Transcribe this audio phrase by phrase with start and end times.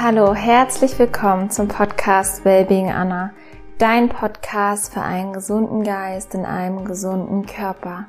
[0.00, 3.32] Hallo, herzlich willkommen zum Podcast Wellbeing Anna,
[3.78, 8.06] dein Podcast für einen gesunden Geist in einem gesunden Körper.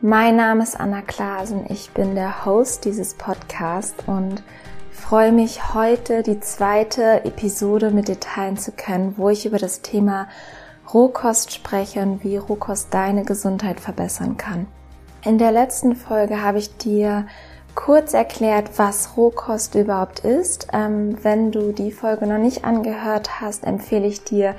[0.00, 4.42] Mein Name ist Anna Klasen, ich bin der Host dieses Podcasts und
[4.90, 9.82] freue mich heute die zweite Episode mit dir teilen zu können, wo ich über das
[9.82, 10.28] Thema
[10.94, 14.66] Rohkost spreche und wie Rohkost deine Gesundheit verbessern kann.
[15.24, 17.26] In der letzten Folge habe ich dir
[17.78, 20.66] kurz erklärt, was Rohkost überhaupt ist.
[20.72, 24.56] Ähm, wenn du die Folge noch nicht angehört hast, empfehle ich dir,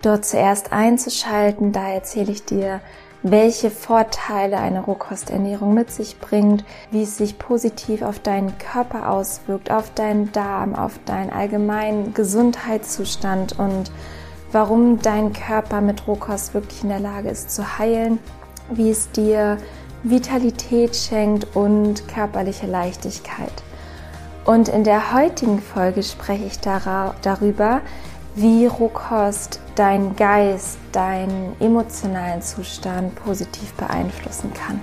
[0.00, 1.72] dort zuerst einzuschalten.
[1.72, 2.80] Da erzähle ich dir,
[3.24, 9.72] welche Vorteile eine Rohkosternährung mit sich bringt, wie es sich positiv auf deinen Körper auswirkt,
[9.72, 13.90] auf deinen Darm, auf deinen allgemeinen Gesundheitszustand und
[14.52, 18.20] warum dein Körper mit Rohkost wirklich in der Lage ist zu heilen,
[18.70, 19.58] wie es dir
[20.02, 23.52] Vitalität schenkt und körperliche Leichtigkeit.
[24.44, 27.80] Und in der heutigen Folge spreche ich darüber,
[28.34, 34.80] wie Rohkost deinen Geist, deinen emotionalen Zustand positiv beeinflussen kann.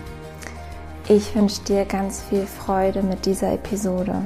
[1.09, 4.25] Ich wünsche dir ganz viel Freude mit dieser Episode.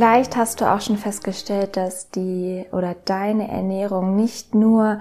[0.00, 5.00] Vielleicht hast du auch schon festgestellt, dass die oder deine Ernährung nicht nur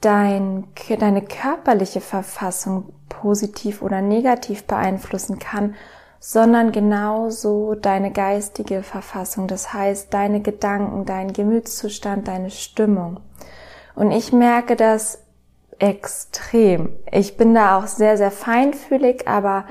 [0.00, 0.68] dein,
[1.00, 5.74] deine körperliche Verfassung positiv oder negativ beeinflussen kann,
[6.20, 13.18] sondern genauso deine geistige Verfassung, das heißt deine Gedanken, dein Gemütszustand, deine Stimmung.
[13.96, 15.20] Und ich merke das
[15.80, 16.90] extrem.
[17.10, 19.64] Ich bin da auch sehr, sehr feinfühlig, aber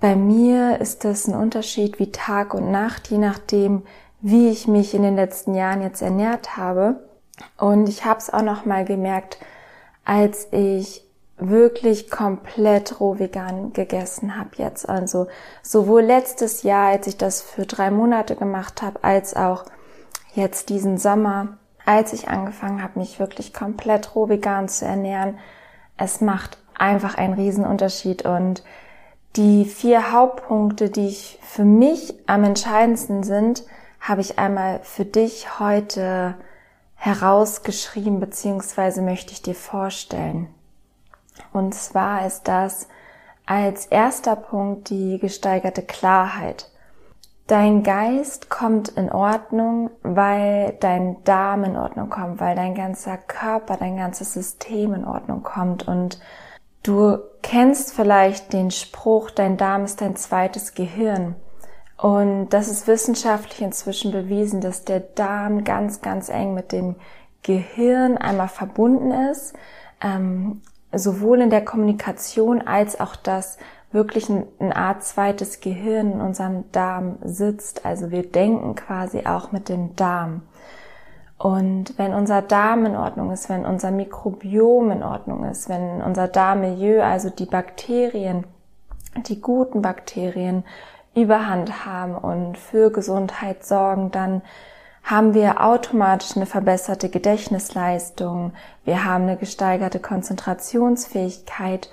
[0.00, 3.82] bei mir ist das ein Unterschied wie Tag und Nacht, je nachdem,
[4.20, 7.08] wie ich mich in den letzten Jahren jetzt ernährt habe.
[7.56, 9.38] Und ich habe es auch noch mal gemerkt,
[10.04, 11.04] als ich
[11.36, 14.88] wirklich komplett roh vegan gegessen habe jetzt.
[14.88, 15.28] Also
[15.62, 19.64] sowohl letztes Jahr, als ich das für drei Monate gemacht habe, als auch
[20.34, 25.38] jetzt diesen Sommer, als ich angefangen habe, mich wirklich komplett roh vegan zu ernähren.
[25.96, 28.62] Es macht einfach einen Riesenunterschied und
[29.36, 33.64] die vier Hauptpunkte, die ich für mich am entscheidendsten sind,
[34.00, 36.34] habe ich einmal für dich heute
[36.96, 40.48] herausgeschrieben, beziehungsweise möchte ich dir vorstellen.
[41.52, 42.88] Und zwar ist das
[43.46, 46.70] als erster Punkt die gesteigerte Klarheit.
[47.46, 53.78] Dein Geist kommt in Ordnung, weil dein Darm in Ordnung kommt, weil dein ganzer Körper,
[53.78, 56.20] dein ganzes System in Ordnung kommt und
[56.88, 61.36] Du kennst vielleicht den Spruch, dein Darm ist dein zweites Gehirn.
[61.98, 66.96] Und das ist wissenschaftlich inzwischen bewiesen, dass der Darm ganz, ganz eng mit dem
[67.42, 69.52] Gehirn einmal verbunden ist,
[70.00, 73.58] ähm, sowohl in der Kommunikation als auch das
[73.92, 77.84] wirklich eine Art zweites Gehirn in unserem Darm sitzt.
[77.84, 80.40] Also wir denken quasi auch mit dem Darm.
[81.38, 86.26] Und wenn unser Darm in Ordnung ist, wenn unser Mikrobiom in Ordnung ist, wenn unser
[86.26, 88.44] Darmmilieu, also die Bakterien,
[89.28, 90.64] die guten Bakterien
[91.14, 94.42] Überhand haben und für Gesundheit sorgen, dann
[95.04, 98.52] haben wir automatisch eine verbesserte Gedächtnisleistung,
[98.84, 101.88] wir haben eine gesteigerte Konzentrationsfähigkeit.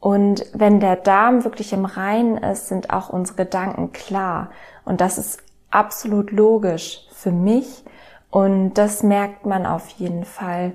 [0.00, 4.50] Und wenn der Darm wirklich im Reinen ist, sind auch unsere Gedanken klar.
[4.84, 7.84] Und das ist absolut logisch für mich,
[8.30, 10.72] und das merkt man auf jeden Fall.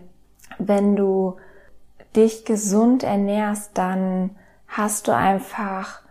[0.57, 1.37] Wenn du
[2.15, 4.31] dich gesund ernährst, dann
[4.67, 6.01] hast du einfach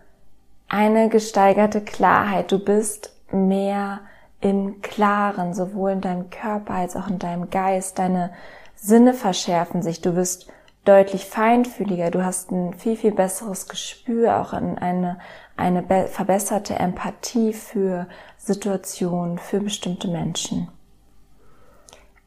[0.69, 2.51] eine gesteigerte Klarheit.
[2.53, 4.01] Du bist mehr
[4.41, 7.99] im Klaren, sowohl in deinem Körper als auch in deinem Geist.
[7.99, 8.33] Deine
[8.75, 10.01] Sinne verschärfen sich.
[10.01, 10.51] Du wirst
[10.85, 12.11] deutlich feinfühliger.
[12.11, 15.19] Du hast ein viel, viel besseres Gespür, auch in eine,
[15.57, 20.69] eine verbesserte Empathie für Situationen, für bestimmte Menschen.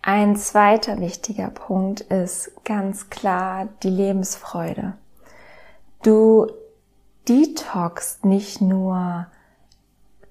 [0.07, 4.93] Ein zweiter wichtiger Punkt ist ganz klar die Lebensfreude.
[6.03, 6.45] Du
[7.27, 9.25] detoxst nicht nur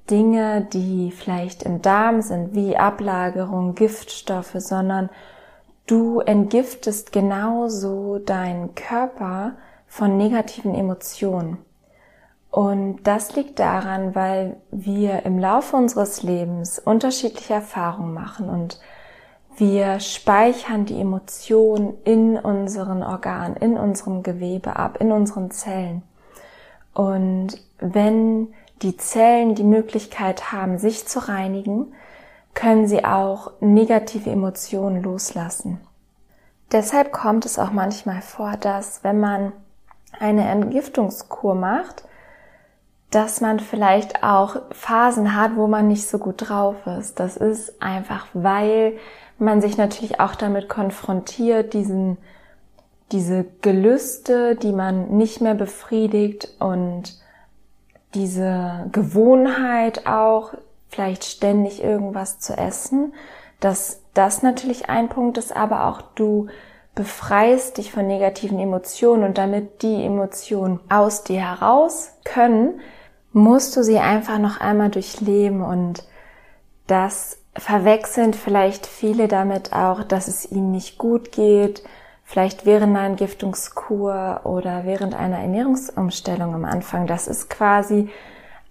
[0.09, 5.11] Dinge, die vielleicht im Darm sind, wie Ablagerung, Giftstoffe, sondern
[5.89, 9.57] du entgiftest genauso deinen Körper
[9.89, 11.59] von negativen Emotionen.
[12.53, 18.79] Und das liegt daran, weil wir im Laufe unseres Lebens unterschiedliche Erfahrungen machen und
[19.57, 26.03] wir speichern die Emotionen in unseren Organen, in unserem Gewebe ab, in unseren Zellen.
[26.93, 28.53] Und wenn
[28.83, 31.93] die Zellen die Möglichkeit haben, sich zu reinigen,
[32.55, 35.81] können sie auch negative Emotionen loslassen.
[36.73, 39.53] Deshalb kommt es auch manchmal vor, dass wenn man
[40.19, 42.05] eine Entgiftungskur macht,
[43.11, 47.21] dass man vielleicht auch Phasen hat, wo man nicht so gut drauf ist.
[47.21, 48.99] Das ist einfach, weil
[49.39, 52.19] man sich natürlich auch damit konfrontiert, diesen,
[53.13, 57.19] diese Gelüste, die man nicht mehr befriedigt und
[58.15, 60.55] diese Gewohnheit auch,
[60.89, 63.13] vielleicht ständig irgendwas zu essen,
[63.59, 66.47] dass das natürlich ein Punkt ist, aber auch du
[66.95, 72.81] befreist dich von negativen Emotionen und damit die Emotionen aus dir heraus können,
[73.33, 76.05] musst du sie einfach noch einmal durchleben und
[76.87, 81.85] das verwechseln vielleicht viele damit auch, dass es ihnen nicht gut geht,
[82.25, 87.07] vielleicht während einer Entgiftungskur oder während einer Ernährungsumstellung am Anfang.
[87.07, 88.09] Das ist quasi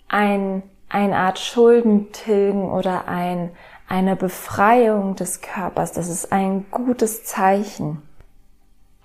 [0.10, 3.52] ein, eine Art Schuldentilgen oder ein,
[3.88, 5.92] eine Befreiung des Körpers.
[5.94, 8.02] Das ist ein gutes Zeichen.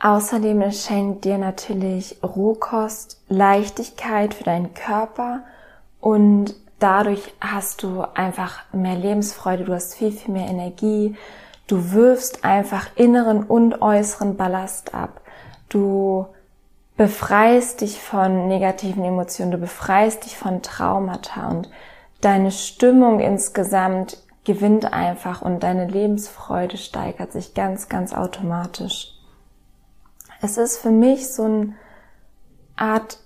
[0.01, 5.43] Außerdem schenkt dir natürlich Rohkost Leichtigkeit für deinen Körper
[6.01, 11.17] und dadurch hast du einfach mehr Lebensfreude, du hast viel, viel mehr Energie,
[11.67, 15.21] du wirfst einfach inneren und äußeren Ballast ab.
[15.69, 16.27] Du
[16.97, 21.71] befreist dich von negativen Emotionen, du befreist dich von Traumata und
[22.21, 29.13] deine Stimmung insgesamt gewinnt einfach und deine Lebensfreude steigert sich ganz, ganz automatisch.
[30.41, 31.75] Es ist für mich so eine
[32.77, 33.19] Art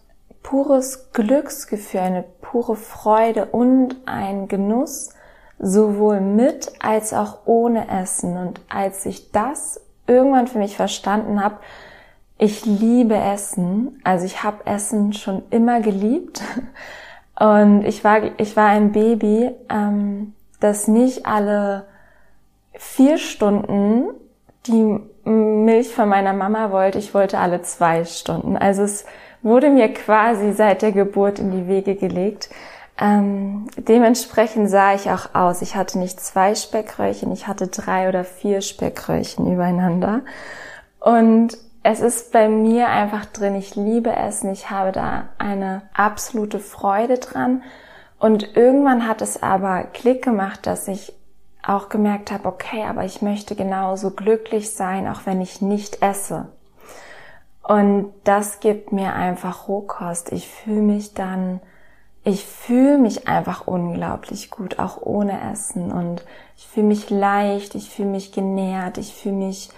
[0.43, 5.11] pures Glücksgefühl, eine pure Freude und ein Genuss,
[5.59, 8.37] sowohl mit als auch ohne Essen.
[8.37, 11.57] Und als ich das irgendwann für mich verstanden habe,
[12.39, 16.43] ich liebe Essen, also ich habe Essen schon immer geliebt
[17.39, 21.87] und ich war ich war ein Baby, ähm, das nicht alle
[22.75, 24.09] vier Stunden
[24.67, 28.57] die Milch von meiner Mama wollte, ich wollte alle zwei Stunden.
[28.57, 29.05] Also es
[29.43, 32.51] wurde mir quasi seit der Geburt in die Wege gelegt.
[33.01, 35.63] Ähm, dementsprechend sah ich auch aus.
[35.63, 40.21] Ich hatte nicht zwei Speckröllchen, ich hatte drei oder vier Speckröllchen übereinander.
[41.01, 46.61] Und es ist bei mir einfach drin, ich liebe Essen, ich habe da eine absolute
[46.61, 47.63] Freude dran.
[48.21, 51.13] Und irgendwann hat es aber Klick gemacht, dass ich
[51.65, 56.47] auch gemerkt habe, okay, aber ich möchte genauso glücklich sein, auch wenn ich nicht esse.
[57.63, 60.33] Und das gibt mir einfach Rohkost.
[60.33, 61.61] Ich fühle mich dann,
[62.25, 65.93] ich fühle mich einfach unglaublich gut, auch ohne Essen.
[65.93, 66.25] Und
[66.57, 69.71] ich fühle mich leicht, ich fühle mich genährt, ich fühle mich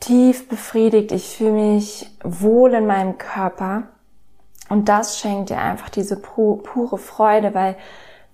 [0.00, 3.84] tief befriedigt, ich fühle mich wohl in meinem Körper.
[4.68, 7.76] Und das schenkt dir einfach diese pure Freude, weil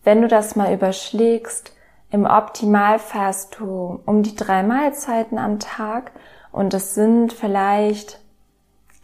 [0.04, 1.72] wenn du das mal überschlägst,
[2.10, 6.12] im Optimalfall hast du um die drei Mahlzeiten am Tag
[6.56, 8.18] und es sind vielleicht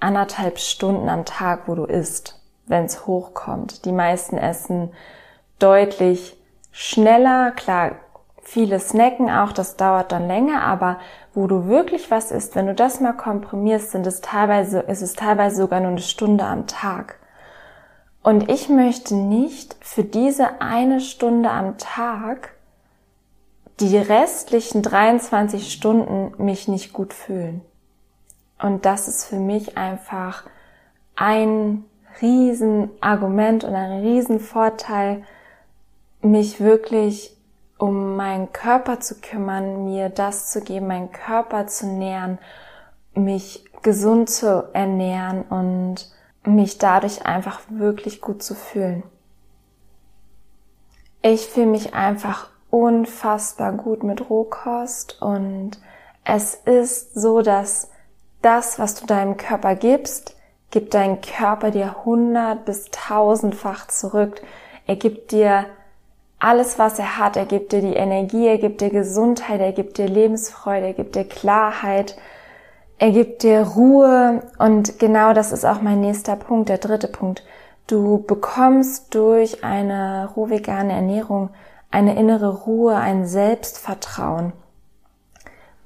[0.00, 3.84] anderthalb Stunden am Tag, wo du isst, wenn es hochkommt.
[3.84, 4.94] Die meisten essen
[5.58, 6.34] deutlich
[6.70, 7.96] schneller, klar,
[8.40, 10.98] viele snacken auch, das dauert dann länger, aber
[11.34, 15.12] wo du wirklich was isst, wenn du das mal komprimierst, sind es teilweise, ist es
[15.12, 17.18] teilweise sogar nur eine Stunde am Tag.
[18.22, 22.54] Und ich möchte nicht für diese eine Stunde am Tag
[23.88, 27.62] die restlichen 23 Stunden mich nicht gut fühlen.
[28.60, 30.44] Und das ist für mich einfach
[31.16, 31.84] ein
[32.20, 35.24] Riesenargument und ein Riesenvorteil,
[36.20, 37.36] mich wirklich
[37.78, 42.38] um meinen Körper zu kümmern, mir das zu geben, meinen Körper zu nähren,
[43.14, 46.08] mich gesund zu ernähren und
[46.44, 49.02] mich dadurch einfach wirklich gut zu fühlen.
[51.22, 55.72] Ich fühle mich einfach unfassbar gut mit Rohkost und
[56.24, 57.90] es ist so, dass
[58.40, 60.36] das, was du deinem Körper gibst,
[60.70, 64.40] gibt dein Körper dir hundert bis tausendfach zurück.
[64.86, 65.66] Er gibt dir
[66.38, 67.36] alles, was er hat.
[67.36, 71.14] Er gibt dir die Energie, er gibt dir Gesundheit, er gibt dir Lebensfreude, er gibt
[71.14, 72.16] dir Klarheit,
[72.98, 74.44] er gibt dir Ruhe.
[74.58, 77.44] Und genau das ist auch mein nächster Punkt, der dritte Punkt.
[77.86, 81.50] Du bekommst durch eine rohvegane Ernährung
[81.92, 84.52] eine innere Ruhe, ein Selbstvertrauen.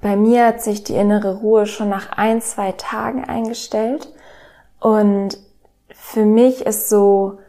[0.01, 4.11] Bei mir hat sich die innere Ruhe schon nach ein, zwei Tagen eingestellt
[4.79, 5.37] und
[5.89, 7.39] für mich ist so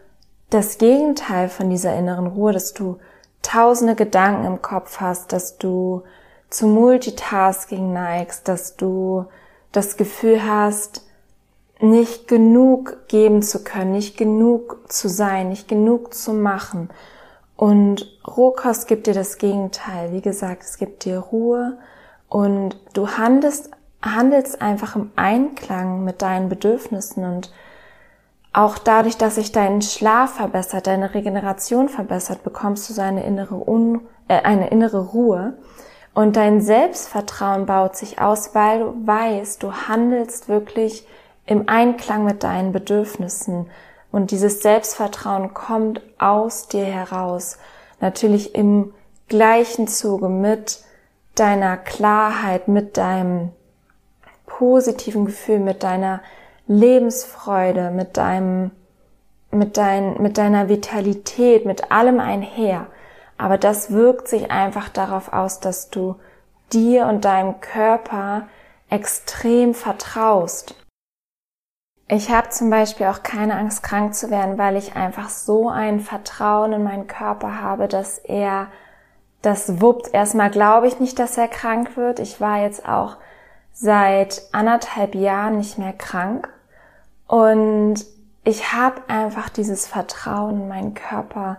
[0.50, 2.98] das Gegenteil von dieser inneren Ruhe, dass du
[3.42, 6.02] tausende Gedanken im Kopf hast, dass du
[6.50, 9.26] zu Multitasking neigst, dass du
[9.72, 11.04] das Gefühl hast,
[11.80, 16.88] nicht genug geben zu können, nicht genug zu sein, nicht genug zu machen,
[17.58, 20.12] und Rohkost gibt dir das Gegenteil.
[20.12, 21.76] Wie gesagt, es gibt dir Ruhe
[22.30, 27.50] und du handelst handelst einfach im Einklang mit deinen Bedürfnissen und
[28.52, 33.68] auch dadurch, dass sich dein Schlaf verbessert, deine Regeneration verbessert, bekommst du so eine innere,
[33.68, 35.58] Un äh, eine innere Ruhe.
[36.14, 41.06] Und dein Selbstvertrauen baut sich aus, weil du weißt, du handelst wirklich
[41.44, 43.66] im Einklang mit deinen Bedürfnissen.
[44.10, 47.58] Und dieses Selbstvertrauen kommt aus dir heraus.
[48.00, 48.94] Natürlich im
[49.28, 50.80] gleichen Zuge mit
[51.34, 53.52] deiner Klarheit, mit deinem
[54.46, 56.20] positiven Gefühl, mit deiner
[56.66, 58.70] Lebensfreude, mit deinem,
[59.50, 62.86] mit dein, mit deiner Vitalität, mit allem einher.
[63.36, 66.16] Aber das wirkt sich einfach darauf aus, dass du
[66.72, 68.48] dir und deinem Körper
[68.90, 70.74] extrem vertraust.
[72.10, 76.00] Ich habe zum Beispiel auch keine Angst, krank zu werden, weil ich einfach so ein
[76.00, 78.68] Vertrauen in meinen Körper habe, dass er
[79.42, 80.14] das wuppt.
[80.14, 82.18] Erstmal glaube ich nicht, dass er krank wird.
[82.18, 83.18] Ich war jetzt auch
[83.72, 86.48] seit anderthalb Jahren nicht mehr krank.
[87.26, 88.06] Und
[88.42, 91.58] ich habe einfach dieses Vertrauen in meinen Körper,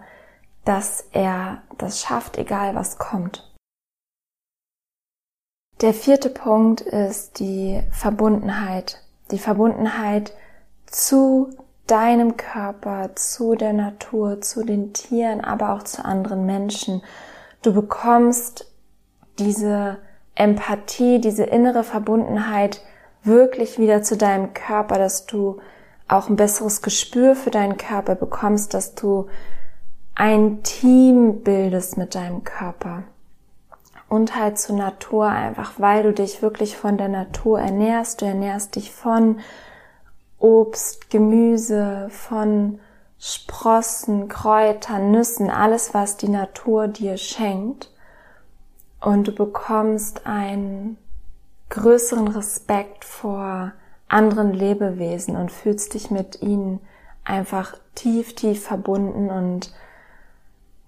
[0.66, 3.54] dass er das schafft, egal was kommt.
[5.82, 9.02] Der vierte Punkt ist die Verbundenheit.
[9.32, 10.34] Die Verbundenheit
[10.86, 11.50] zu
[11.88, 17.02] deinem Körper, zu der Natur, zu den Tieren, aber auch zu anderen Menschen.
[17.62, 18.72] Du bekommst
[19.40, 19.98] diese
[20.36, 22.82] Empathie, diese innere Verbundenheit
[23.24, 25.60] wirklich wieder zu deinem Körper, dass du
[26.08, 29.28] auch ein besseres Gespür für deinen Körper bekommst, dass du
[30.16, 33.04] ein Team bildest mit deinem Körper.
[34.10, 38.22] Und halt zur Natur einfach, weil du dich wirklich von der Natur ernährst.
[38.22, 39.40] Du ernährst dich von
[40.40, 42.80] Obst, Gemüse, von
[43.20, 47.92] Sprossen, Kräutern, Nüssen, alles, was die Natur dir schenkt.
[49.00, 50.98] Und du bekommst einen
[51.70, 53.74] größeren Respekt vor
[54.08, 56.80] anderen Lebewesen und fühlst dich mit ihnen
[57.24, 59.72] einfach tief, tief verbunden und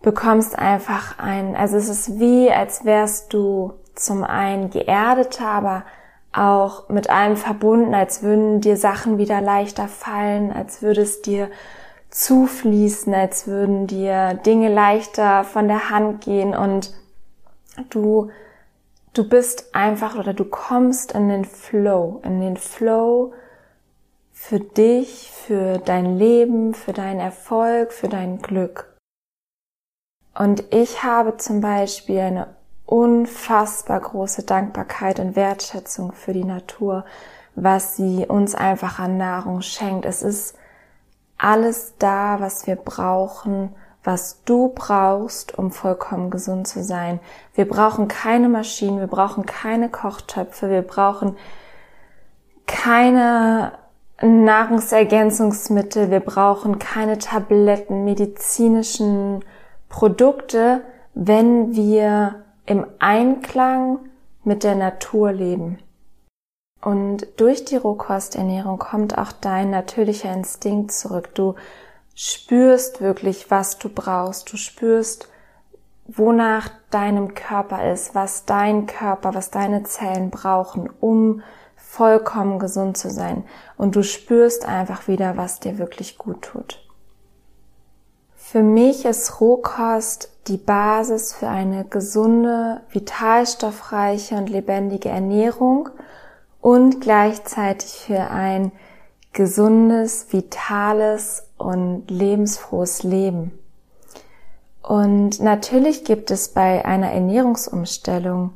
[0.01, 5.84] bekommst einfach ein, also es ist wie, als wärst du zum einen geerdeter, aber
[6.34, 11.50] auch mit allem verbunden, als würden dir Sachen wieder leichter fallen, als würde es dir
[12.10, 16.93] zufließen, als würden dir Dinge leichter von der Hand gehen und
[17.89, 18.29] du,
[19.13, 23.34] du bist einfach oder du kommst in den Flow, in den Flow
[24.31, 28.90] für dich, für dein Leben, für deinen Erfolg, für dein Glück.
[30.33, 32.47] Und ich habe zum Beispiel eine
[32.85, 37.05] unfassbar große Dankbarkeit und Wertschätzung für die Natur,
[37.55, 40.05] was sie uns einfach an Nahrung schenkt.
[40.05, 40.55] Es ist
[41.38, 43.73] alles da, was wir brauchen,
[44.03, 47.19] was du brauchst, um vollkommen gesund zu sein.
[47.53, 51.38] Wir brauchen keine Maschinen, wir brauchen keine Kochtöpfe, wir brauchen
[52.67, 53.73] keine
[54.21, 59.43] Nahrungsergänzungsmittel, wir brauchen keine Tabletten, medizinischen
[59.91, 60.81] Produkte,
[61.13, 64.00] wenn wir im Einklang
[64.43, 65.77] mit der Natur leben.
[66.81, 71.36] Und durch die Rohkosternährung kommt auch dein natürlicher Instinkt zurück.
[71.36, 71.55] Du
[72.15, 74.51] spürst wirklich, was du brauchst.
[74.51, 75.27] Du spürst,
[76.07, 81.43] wonach deinem Körper ist, was dein Körper, was deine Zellen brauchen, um
[81.75, 83.43] vollkommen gesund zu sein.
[83.77, 86.79] Und du spürst einfach wieder, was dir wirklich gut tut.
[88.51, 95.88] Für mich ist Rohkost die Basis für eine gesunde, vitalstoffreiche und lebendige Ernährung
[96.60, 98.74] und gleichzeitig für ein
[99.31, 103.58] gesundes, vitales und lebensfrohes Leben.
[104.84, 108.51] Und natürlich gibt es bei einer Ernährungsumstellung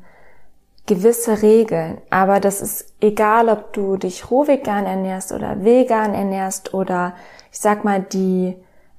[0.88, 6.74] gewisse Regeln, aber das ist egal, ob du dich roh vegan ernährst oder vegan ernährst
[6.74, 7.14] oder
[7.50, 8.58] ich sag mal die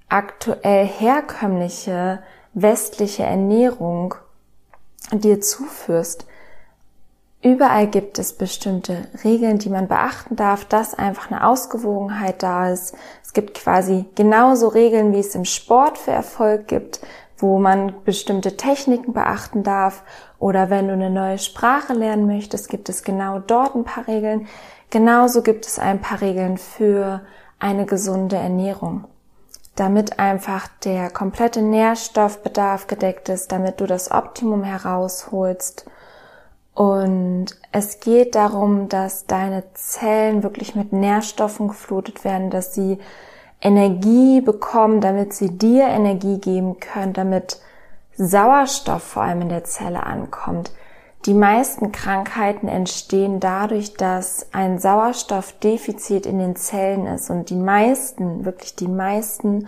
[0.09, 2.21] aktuell herkömmliche
[2.55, 4.15] westliche Ernährung
[5.13, 6.27] dir zuführst.
[7.43, 12.95] Überall gibt es bestimmte Regeln, die man beachten darf, dass einfach eine Ausgewogenheit da ist.
[13.23, 17.01] Es gibt quasi genauso Regeln, wie es im Sport für Erfolg gibt,
[17.37, 20.03] wo man bestimmte Techniken beachten darf.
[20.39, 24.49] Oder wenn du eine neue Sprache lernen möchtest, gibt es genau dort ein paar Regeln.
[24.91, 27.21] Genauso gibt es ein paar Regeln für
[27.59, 29.05] eine gesunde Ernährung
[29.76, 35.87] damit einfach der komplette Nährstoffbedarf gedeckt ist, damit du das Optimum herausholst
[36.76, 42.99] und es geht darum, dass deine Zellen wirklich mit Nährstoffen geflutet werden, dass sie
[43.62, 47.61] Energie bekommen, damit sie dir Energie geben können, damit
[48.18, 50.71] Sauerstoff vor allem in der Zelle ankommt.
[51.26, 58.45] Die meisten Krankheiten entstehen dadurch, dass ein Sauerstoffdefizit in den Zellen ist und die meisten,
[58.45, 59.66] wirklich die meisten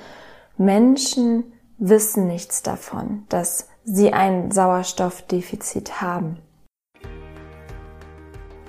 [0.56, 6.38] Menschen wissen nichts davon, dass sie ein Sauerstoffdefizit haben.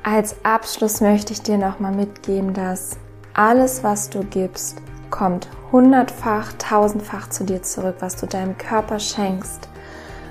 [0.01, 2.97] Als Abschluss möchte ich dir nochmal mitgeben, dass
[3.35, 4.81] alles, was du gibst,
[5.11, 9.69] kommt hundertfach, tausendfach zu dir zurück, was du deinem Körper schenkst.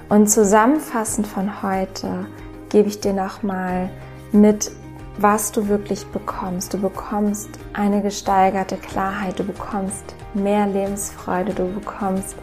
[0.09, 2.27] Und zusammenfassend von heute
[2.69, 3.91] gebe ich dir nochmal
[4.33, 4.71] mit,
[5.19, 6.75] was du wirklich bekommst.
[6.75, 12.37] Du bekommst eine gesteigerte Klarheit, du bekommst mehr Lebensfreude, du bekommst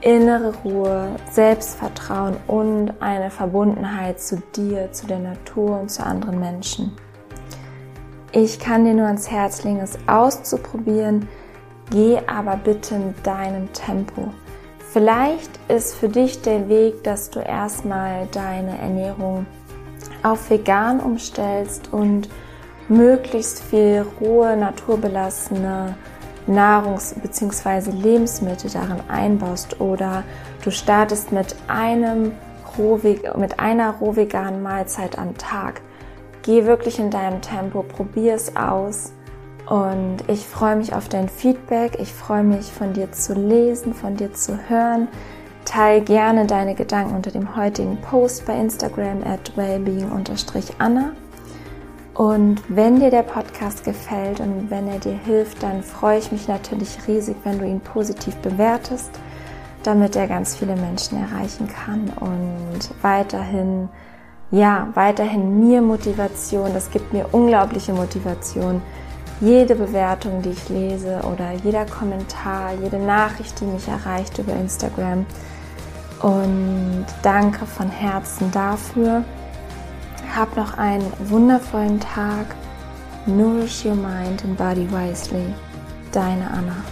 [0.00, 6.92] innere Ruhe, Selbstvertrauen und eine Verbundenheit zu dir, zu der Natur und zu anderen Menschen.
[8.32, 11.28] Ich kann dir nur ans Herz legen, es auszuprobieren.
[11.90, 14.32] Geh aber bitte in deinem Tempo.
[14.92, 19.46] Vielleicht ist für dich der Weg, dass du erstmal deine Ernährung
[20.22, 22.28] auf vegan umstellst und
[22.88, 25.94] möglichst viel rohe, naturbelassene
[26.46, 27.90] Nahrungs- bzw.
[27.90, 30.24] Lebensmittel darin einbaust oder
[30.62, 32.32] du startest mit einem
[33.36, 35.82] mit einer rohveganen Mahlzeit am Tag.
[36.42, 39.12] Geh wirklich in deinem Tempo, probier es aus
[39.72, 41.96] und ich freue mich auf dein Feedback.
[41.98, 45.08] Ich freue mich von dir zu lesen, von dir zu hören.
[45.64, 51.12] Teil gerne deine Gedanken unter dem heutigen Post bei Instagram at wellbeing-anna.
[52.12, 56.48] Und wenn dir der Podcast gefällt und wenn er dir hilft, dann freue ich mich
[56.48, 59.10] natürlich riesig, wenn du ihn positiv bewertest,
[59.84, 63.88] damit er ganz viele Menschen erreichen kann und weiterhin,
[64.50, 68.82] ja, weiterhin mir Motivation, das gibt mir unglaubliche Motivation,
[69.42, 75.26] jede Bewertung, die ich lese oder jeder Kommentar, jede Nachricht, die mich erreicht über Instagram.
[76.20, 79.24] Und danke von Herzen dafür.
[80.34, 82.54] Hab noch einen wundervollen Tag.
[83.26, 85.52] Nourish your mind and body wisely.
[86.12, 86.91] Deine Anna.